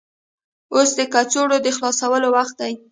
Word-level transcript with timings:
اوس 0.73 0.89
د 0.99 1.01
کڅوړو 1.13 1.57
د 1.65 1.67
خلاصولو 1.77 2.27
وخت 2.37 2.55
دی. 2.61 2.73